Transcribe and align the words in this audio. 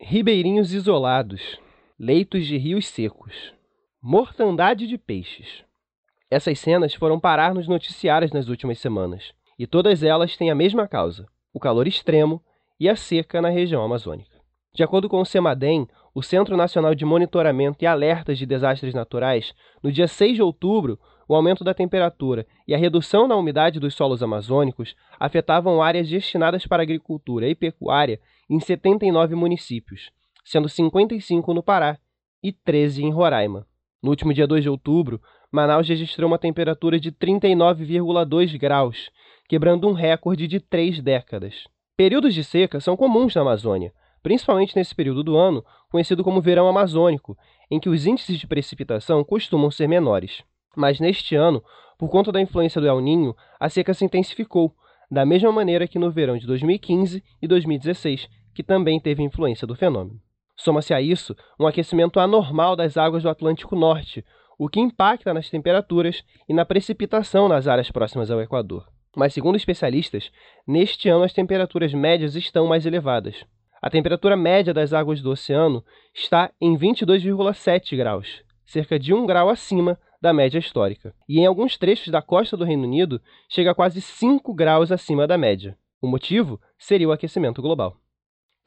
Ribeirinhos 0.00 0.72
isolados, 0.72 1.58
leitos 1.98 2.46
de 2.46 2.56
rios 2.56 2.86
secos, 2.86 3.52
mortandade 4.00 4.86
de 4.86 4.96
peixes. 4.96 5.64
Essas 6.30 6.60
cenas 6.60 6.94
foram 6.94 7.18
parar 7.18 7.52
nos 7.52 7.66
noticiários 7.66 8.30
nas 8.30 8.46
últimas 8.48 8.78
semanas, 8.78 9.32
e 9.58 9.66
todas 9.66 10.04
elas 10.04 10.36
têm 10.36 10.52
a 10.52 10.54
mesma 10.54 10.86
causa: 10.86 11.26
o 11.52 11.58
calor 11.58 11.88
extremo 11.88 12.40
e 12.78 12.88
a 12.88 12.94
seca 12.94 13.42
na 13.42 13.48
região 13.48 13.82
amazônica. 13.82 14.30
De 14.72 14.84
acordo 14.84 15.08
com 15.08 15.20
o 15.20 15.26
CEMADEM, 15.26 15.88
o 16.14 16.22
Centro 16.22 16.56
Nacional 16.56 16.94
de 16.94 17.04
Monitoramento 17.04 17.82
e 17.82 17.86
Alertas 17.86 18.38
de 18.38 18.46
Desastres 18.46 18.94
Naturais, 18.94 19.52
no 19.82 19.90
dia 19.90 20.06
6 20.06 20.36
de 20.36 20.42
outubro, 20.42 20.96
o 21.26 21.34
aumento 21.34 21.64
da 21.64 21.74
temperatura 21.74 22.46
e 22.68 22.74
a 22.74 22.78
redução 22.78 23.26
na 23.26 23.34
umidade 23.34 23.80
dos 23.80 23.94
solos 23.94 24.22
amazônicos 24.22 24.94
afetavam 25.18 25.82
áreas 25.82 26.08
destinadas 26.08 26.64
para 26.66 26.84
agricultura 26.84 27.48
e 27.48 27.54
pecuária 27.56 28.20
em 28.48 28.60
79 28.60 29.34
municípios, 29.34 30.10
sendo 30.44 30.68
55 30.68 31.52
no 31.52 31.62
Pará 31.62 31.98
e 32.42 32.52
13 32.52 33.04
em 33.04 33.10
Roraima. 33.10 33.66
No 34.02 34.10
último 34.10 34.32
dia 34.32 34.46
2 34.46 34.62
de 34.62 34.70
outubro, 34.70 35.20
Manaus 35.50 35.88
registrou 35.88 36.28
uma 36.28 36.38
temperatura 36.38 37.00
de 37.00 37.10
39,2 37.10 38.58
graus, 38.58 39.10
quebrando 39.48 39.88
um 39.88 39.92
recorde 39.92 40.46
de 40.46 40.60
três 40.60 41.00
décadas. 41.00 41.64
Períodos 41.96 42.34
de 42.34 42.44
seca 42.44 42.80
são 42.80 42.96
comuns 42.96 43.34
na 43.34 43.40
Amazônia, 43.40 43.92
principalmente 44.22 44.76
nesse 44.76 44.94
período 44.94 45.24
do 45.24 45.36
ano, 45.36 45.64
conhecido 45.90 46.22
como 46.22 46.40
verão 46.40 46.68
amazônico, 46.68 47.36
em 47.70 47.80
que 47.80 47.88
os 47.88 48.06
índices 48.06 48.38
de 48.38 48.46
precipitação 48.46 49.24
costumam 49.24 49.70
ser 49.70 49.88
menores. 49.88 50.42
Mas 50.76 51.00
neste 51.00 51.34
ano, 51.34 51.62
por 51.98 52.08
conta 52.08 52.30
da 52.30 52.40
influência 52.40 52.80
do 52.80 52.86
El 52.86 53.00
Ninho, 53.00 53.34
a 53.58 53.68
seca 53.68 53.92
se 53.92 54.04
intensificou, 54.04 54.74
da 55.10 55.24
mesma 55.24 55.50
maneira 55.50 55.88
que 55.88 55.98
no 55.98 56.10
verão 56.10 56.36
de 56.36 56.46
2015 56.46 57.24
e 57.40 57.48
2016, 57.48 58.28
que 58.58 58.62
também 58.64 58.98
teve 58.98 59.22
influência 59.22 59.68
do 59.68 59.76
fenômeno. 59.76 60.20
Soma-se 60.56 60.92
a 60.92 61.00
isso 61.00 61.32
um 61.60 61.66
aquecimento 61.68 62.18
anormal 62.18 62.74
das 62.74 62.96
águas 62.96 63.22
do 63.22 63.28
Atlântico 63.28 63.76
Norte, 63.76 64.24
o 64.58 64.68
que 64.68 64.80
impacta 64.80 65.32
nas 65.32 65.48
temperaturas 65.48 66.24
e 66.48 66.52
na 66.52 66.64
precipitação 66.64 67.46
nas 67.46 67.68
áreas 67.68 67.88
próximas 67.88 68.32
ao 68.32 68.42
Equador. 68.42 68.88
Mas, 69.16 69.32
segundo 69.32 69.54
especialistas, 69.54 70.32
neste 70.66 71.08
ano 71.08 71.22
as 71.22 71.32
temperaturas 71.32 71.94
médias 71.94 72.34
estão 72.34 72.66
mais 72.66 72.84
elevadas. 72.84 73.44
A 73.80 73.88
temperatura 73.88 74.36
média 74.36 74.74
das 74.74 74.92
águas 74.92 75.22
do 75.22 75.30
oceano 75.30 75.84
está 76.12 76.50
em 76.60 76.76
22,7 76.76 77.96
graus, 77.96 78.42
cerca 78.66 78.98
de 78.98 79.14
1 79.14 79.24
grau 79.24 79.48
acima 79.48 79.96
da 80.20 80.32
média 80.32 80.58
histórica. 80.58 81.14
E 81.28 81.38
em 81.38 81.46
alguns 81.46 81.78
trechos 81.78 82.08
da 82.08 82.20
costa 82.20 82.56
do 82.56 82.64
Reino 82.64 82.82
Unido 82.82 83.22
chega 83.48 83.70
a 83.70 83.74
quase 83.74 84.00
5 84.00 84.52
graus 84.52 84.90
acima 84.90 85.28
da 85.28 85.38
média. 85.38 85.78
O 86.02 86.08
motivo 86.08 86.60
seria 86.76 87.08
o 87.08 87.12
aquecimento 87.12 87.62
global. 87.62 87.96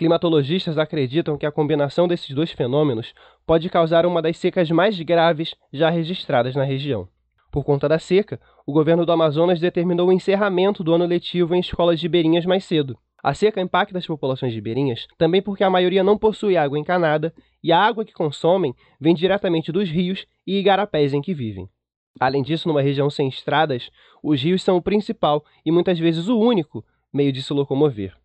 Climatologistas 0.02 0.80
acreditam 0.80 1.38
que 1.38 1.46
a 1.46 1.52
combinação 1.52 2.08
desses 2.08 2.34
dois 2.34 2.52
fenômenos 2.52 3.14
pode 3.46 3.70
causar 3.70 4.04
uma 4.04 4.20
das 4.20 4.36
secas 4.36 4.72
mais 4.72 5.00
graves 5.00 5.54
já 5.72 5.92
registradas 5.92 6.56
na 6.56 6.64
região. 6.64 7.08
Por 7.52 7.64
conta 7.64 7.88
da 7.88 8.00
seca, 8.00 8.42
o 8.66 8.74
governo 8.74 9.06
do 9.06 9.12
Amazonas 9.12 9.60
determinou 9.60 10.10
o 10.10 10.12
encerramento 10.12 10.84
do 10.84 10.92
ano 10.92 11.06
letivo 11.06 11.54
em 11.54 11.60
escolas 11.60 12.02
ribeirinhas 12.02 12.48
mais 12.48 12.64
cedo. 12.64 12.98
A 13.22 13.36
seca 13.36 13.62
impacta 13.62 14.00
as 14.00 14.08
populações 14.08 14.56
ribeirinhas 14.56 15.06
também 15.20 15.40
porque 15.40 15.64
a 15.64 15.70
maioria 15.70 16.04
não 16.04 16.18
possui 16.18 16.58
água 16.58 16.80
encanada 16.80 17.32
e 17.64 17.72
a 17.72 17.78
água 17.78 18.04
que 18.04 18.12
consomem 18.12 18.74
vem 19.00 19.14
diretamente 19.14 19.72
dos 19.72 19.88
rios 19.88 20.26
e 20.48 20.58
igarapés 20.58 21.14
em 21.14 21.22
que 21.22 21.32
vivem. 21.32 21.70
Além 22.20 22.42
disso, 22.42 22.68
numa 22.68 22.82
região 22.82 23.12
sem 23.12 23.28
estradas, 23.28 23.92
os 24.24 24.42
rios 24.42 24.64
são 24.64 24.78
o 24.78 24.82
principal 24.82 25.46
e 25.64 25.72
muitas 25.72 26.00
vezes 26.00 26.28
o 26.28 26.40
único 26.40 26.84
meio 27.14 27.32
de 27.32 27.44
se 27.44 27.54
locomover. 27.54 28.20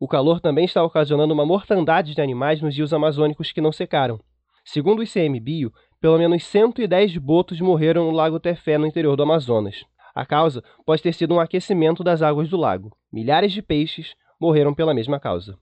O 0.00 0.08
calor 0.08 0.40
também 0.40 0.64
está 0.64 0.82
ocasionando 0.82 1.34
uma 1.34 1.44
mortandade 1.44 2.14
de 2.14 2.22
animais 2.22 2.62
nos 2.62 2.74
rios 2.74 2.94
amazônicos 2.94 3.52
que 3.52 3.60
não 3.60 3.70
secaram. 3.70 4.18
Segundo 4.64 5.00
o 5.00 5.02
ICMBio, 5.02 5.70
pelo 6.00 6.16
menos 6.16 6.42
110 6.44 7.18
botos 7.18 7.60
morreram 7.60 8.06
no 8.06 8.10
Lago 8.10 8.40
Tefé, 8.40 8.78
no 8.78 8.86
interior 8.86 9.14
do 9.14 9.24
Amazonas. 9.24 9.84
A 10.14 10.24
causa 10.24 10.64
pode 10.86 11.02
ter 11.02 11.12
sido 11.12 11.34
um 11.34 11.38
aquecimento 11.38 12.02
das 12.02 12.22
águas 12.22 12.48
do 12.48 12.56
lago. 12.56 12.96
Milhares 13.12 13.52
de 13.52 13.60
peixes 13.60 14.14
morreram 14.40 14.72
pela 14.72 14.94
mesma 14.94 15.20
causa. 15.20 15.58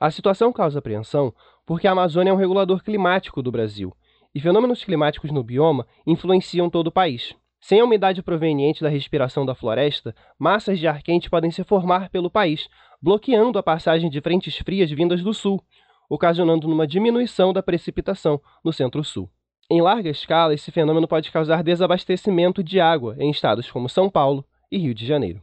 A 0.00 0.08
situação 0.08 0.52
causa 0.52 0.78
apreensão 0.78 1.34
porque 1.66 1.88
a 1.88 1.92
Amazônia 1.92 2.30
é 2.30 2.32
um 2.32 2.36
regulador 2.36 2.84
climático 2.84 3.42
do 3.42 3.50
Brasil, 3.50 3.92
e 4.32 4.40
fenômenos 4.40 4.84
climáticos 4.84 5.32
no 5.32 5.42
bioma 5.42 5.84
influenciam 6.06 6.70
todo 6.70 6.86
o 6.86 6.92
país. 6.92 7.34
Sem 7.60 7.80
a 7.80 7.84
umidade 7.84 8.22
proveniente 8.22 8.82
da 8.82 8.88
respiração 8.88 9.44
da 9.44 9.54
floresta, 9.54 10.14
massas 10.38 10.78
de 10.78 10.88
ar 10.88 11.02
quente 11.02 11.28
podem 11.28 11.50
se 11.50 11.62
formar 11.62 12.08
pelo 12.08 12.30
país, 12.30 12.68
bloqueando 13.00 13.58
a 13.58 13.62
passagem 13.62 14.10
de 14.10 14.20
frentes 14.20 14.56
frias 14.58 14.90
vindas 14.90 15.22
do 15.22 15.32
sul, 15.32 15.62
ocasionando 16.08 16.66
uma 16.66 16.86
diminuição 16.86 17.52
da 17.52 17.62
precipitação 17.62 18.40
no 18.64 18.72
centro-sul. 18.72 19.30
Em 19.70 19.80
larga 19.80 20.10
escala, 20.10 20.52
esse 20.52 20.72
fenômeno 20.72 21.06
pode 21.06 21.30
causar 21.30 21.62
desabastecimento 21.62 22.62
de 22.62 22.80
água 22.80 23.14
em 23.18 23.30
estados 23.30 23.70
como 23.70 23.88
São 23.88 24.10
Paulo 24.10 24.44
e 24.70 24.78
Rio 24.78 24.92
de 24.92 25.06
Janeiro. 25.06 25.40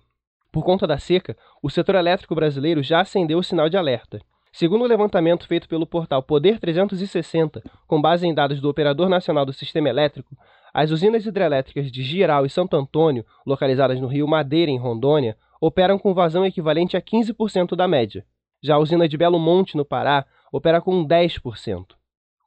Por 0.52 0.64
conta 0.64 0.86
da 0.86 0.98
seca, 0.98 1.38
o 1.62 1.70
setor 1.70 1.96
elétrico 1.96 2.36
brasileiro 2.36 2.84
já 2.84 3.02
acendeu 3.02 3.40
o 3.40 3.44
sinal 3.44 3.70
de 3.70 3.78
alerta. 3.78 4.20
Segundo 4.52 4.84
o 4.84 4.88
levantamento 4.88 5.48
feito 5.48 5.68
pelo 5.70 5.86
portal 5.86 6.24
Poder 6.24 6.60
360, 6.60 7.62
com 7.88 8.02
base 8.02 8.26
em 8.26 8.34
dados 8.34 8.60
do 8.60 8.70
Operador 8.70 9.08
Nacional 9.08 9.46
do 9.46 9.54
Sistema 9.54 9.88
Elétrico, 9.88 10.36
as 10.74 10.92
usinas 10.92 11.26
hidrelétricas 11.26 11.92
de 11.92 12.04
Giral 12.04 12.46
e 12.46 12.50
Santo 12.50 12.76
Antônio, 12.76 13.26
localizadas 13.46 14.00
no 14.02 14.08
Rio 14.08 14.28
Madeira, 14.28 14.72
em 14.72 14.78
Rondônia, 14.78 15.38
operam 15.62 15.98
com 15.98 16.14
vazão 16.14 16.46
equivalente 16.46 16.96
a 16.96 17.02
15% 17.02 17.76
da 17.76 17.88
média. 17.88 18.26
Já 18.62 18.76
a 18.76 18.80
usina 18.80 19.08
de 19.08 19.18
Belo 19.18 19.40
Monte, 19.40 19.78
no 19.78 19.86
Pará, 19.86 20.26
opera 20.52 20.82
com 20.82 21.06
10%. 21.06 21.86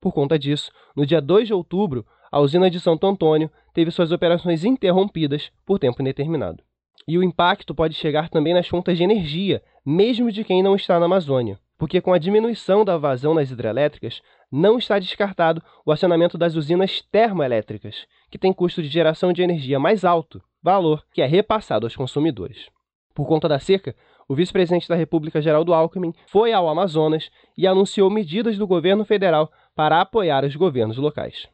Por 0.00 0.12
conta 0.12 0.38
disso, 0.38 0.72
no 0.96 1.04
dia 1.04 1.20
2 1.20 1.48
de 1.48 1.54
outubro, 1.54 2.06
a 2.32 2.40
usina 2.40 2.70
de 2.70 2.80
Santo 2.80 3.06
Antônio 3.06 3.50
teve 3.74 3.90
suas 3.90 4.12
operações 4.12 4.64
interrompidas 4.64 5.50
por 5.66 5.78
tempo 5.78 6.00
indeterminado. 6.00 6.62
E 7.06 7.18
o 7.18 7.22
impacto 7.22 7.74
pode 7.74 7.94
chegar 7.94 8.28
também 8.28 8.54
nas 8.54 8.68
fontes 8.68 8.96
de 8.96 9.04
energia, 9.04 9.62
mesmo 9.84 10.30
de 10.30 10.44
quem 10.44 10.62
não 10.62 10.76
está 10.76 10.98
na 10.98 11.06
Amazônia, 11.06 11.58
porque 11.78 12.00
com 12.00 12.12
a 12.12 12.18
diminuição 12.18 12.84
da 12.84 12.96
vazão 12.96 13.34
nas 13.34 13.50
hidrelétricas, 13.50 14.22
não 14.50 14.78
está 14.78 14.98
descartado 14.98 15.62
o 15.84 15.92
acionamento 15.92 16.36
das 16.36 16.54
usinas 16.54 17.02
termoelétricas, 17.02 18.06
que 18.30 18.38
tem 18.38 18.52
custo 18.52 18.82
de 18.82 18.88
geração 18.88 19.32
de 19.32 19.42
energia 19.42 19.78
mais 19.78 20.04
alto, 20.04 20.42
valor 20.62 21.04
que 21.12 21.22
é 21.22 21.26
repassado 21.26 21.86
aos 21.86 21.96
consumidores. 21.96 22.68
Por 23.14 23.26
conta 23.26 23.48
da 23.48 23.58
seca, 23.58 23.94
o 24.28 24.34
vice-presidente 24.34 24.88
da 24.88 24.94
República, 24.94 25.42
Geraldo 25.42 25.74
Alckmin, 25.74 26.12
foi 26.26 26.52
ao 26.52 26.68
Amazonas 26.68 27.30
e 27.56 27.66
anunciou 27.66 28.08
medidas 28.08 28.56
do 28.56 28.66
governo 28.66 29.04
federal 29.04 29.50
para 29.74 30.00
apoiar 30.00 30.44
os 30.44 30.54
governos 30.54 30.96
locais. 30.96 31.48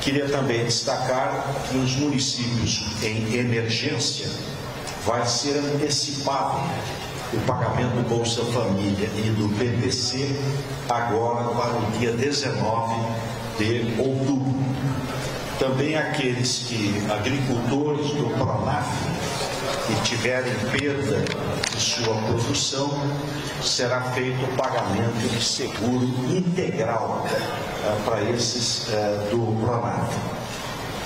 Queria 0.00 0.28
também 0.28 0.64
destacar 0.64 1.44
que 1.68 1.76
os 1.76 1.96
municípios 1.96 3.02
em 3.02 3.34
emergência 3.34 4.28
vai 5.04 5.26
ser 5.26 5.58
antecipado 5.58 6.62
o 7.32 7.40
pagamento 7.46 7.94
do 7.94 8.08
Bolsa 8.08 8.42
Família 8.46 9.08
e 9.18 9.30
do 9.32 9.48
PPC 9.58 10.34
agora 10.88 11.44
para 11.54 11.76
o 11.76 11.90
dia 11.98 12.12
19 12.12 12.94
de 13.58 14.00
outubro. 14.00 14.54
Também 15.58 15.96
aqueles 15.96 16.68
que, 16.68 17.04
agricultores 17.10 18.12
do 18.12 18.30
Pronaf, 18.34 18.86
que 19.86 20.02
tiverem 20.02 20.54
perda 20.72 21.24
de 21.70 21.80
sua 21.80 22.14
produção, 22.22 22.90
será 23.62 24.00
feito 24.12 24.44
o 24.44 24.56
pagamento 24.56 25.28
de 25.28 25.42
seguro 25.42 26.04
integral 26.28 27.26
uh, 27.26 28.02
para 28.04 28.22
esses 28.30 28.88
uh, 28.88 29.30
do 29.30 29.60
Pronaf. 29.60 30.14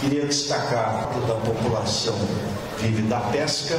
Queria 0.00 0.26
destacar 0.26 1.10
toda 1.12 1.34
a 1.34 1.36
população 1.36 2.18
vive 2.82 3.02
da 3.02 3.20
pesca, 3.20 3.78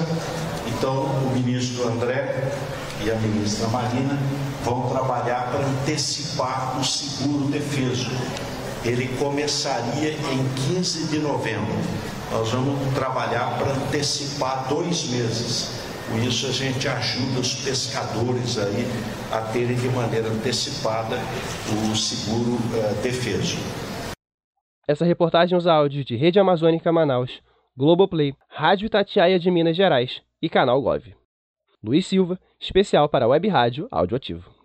então 0.67 1.03
o 1.03 1.31
ministro 1.33 1.87
André 1.89 2.51
e 3.03 3.11
a 3.11 3.15
ministra 3.15 3.67
Marina 3.67 4.17
vão 4.63 4.89
trabalhar 4.89 5.51
para 5.51 5.65
antecipar 5.65 6.79
o 6.79 6.83
seguro 6.83 7.45
defeso. 7.49 8.09
Ele 8.85 9.07
começaria 9.17 10.11
em 10.13 10.73
15 10.73 11.07
de 11.07 11.19
novembro. 11.19 11.73
Nós 12.33 12.51
vamos 12.51 12.93
trabalhar 12.95 13.59
para 13.59 13.73
antecipar 13.73 14.67
dois 14.67 15.07
meses. 15.11 15.83
Com 16.09 16.17
isso, 16.17 16.47
a 16.47 16.51
gente 16.51 16.87
ajuda 16.87 17.39
os 17.39 17.63
pescadores 17.63 18.57
aí 18.57 18.87
a 19.31 19.41
terem 19.53 19.75
de 19.75 19.87
maneira 19.89 20.29
antecipada 20.29 21.15
o 21.71 21.95
seguro 21.95 22.55
uh, 22.55 23.01
defeso. 23.03 23.57
Essa 24.87 25.05
reportagem 25.05 25.55
usa 25.55 25.71
áudios 25.71 26.05
de 26.05 26.15
Rede 26.15 26.39
Amazônica 26.39 26.91
Manaus, 26.91 27.39
Globoplay, 27.77 28.33
Rádio 28.49 28.87
Itatiaia 28.87 29.37
de 29.39 29.51
Minas 29.51 29.77
Gerais 29.77 30.19
e 30.41 30.49
Canal 30.49 30.81
Gov. 30.81 31.03
Luiz 31.83 32.07
Silva, 32.07 32.39
especial 32.59 33.07
para 33.07 33.25
a 33.25 33.27
Web 33.27 33.47
Rádio 33.47 33.87
Audioativo. 33.91 34.62